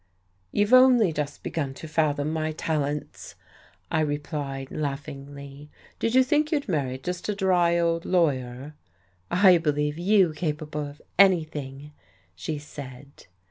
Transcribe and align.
"You've 0.51 0.73
only 0.73 1.13
just 1.13 1.43
begun 1.43 1.75
to 1.75 1.87
fathom 1.87 2.33
my 2.33 2.53
talents," 2.53 3.35
I 3.91 3.99
replied 3.99 4.71
laughingly. 4.71 5.69
"Did 5.99 6.15
you 6.15 6.23
think 6.23 6.51
you'd 6.51 6.67
married 6.67 7.03
just 7.03 7.29
a 7.29 7.35
dry 7.35 7.77
old 7.77 8.03
lawyer?" 8.03 8.73
"I 9.29 9.59
believe 9.59 9.99
you 9.99 10.33
capable 10.33 10.87
of 10.89 11.03
anything," 11.19 11.91
she 12.33 12.57
said.... 12.57 13.27